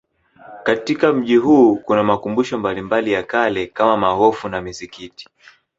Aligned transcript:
Katika 0.63 1.13
mji 1.13 1.35
huu 1.35 1.75
kuna 1.77 2.03
makumbusho 2.03 2.57
mbalimbali 2.57 3.11
ya 3.11 3.23
kale 3.23 3.67
kama 3.67 3.97
maghofu 3.97 4.49
na 4.49 4.61
misikiti 4.61 5.27